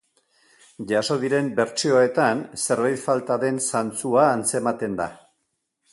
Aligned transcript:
Jaso 0.91 1.17
diren 1.23 1.51
bertsioetan 1.59 2.41
zerbait 2.63 3.03
falta 3.05 3.39
den 3.47 3.61
zantzua 3.67 4.25
antzematen 4.33 5.01
da. 5.03 5.09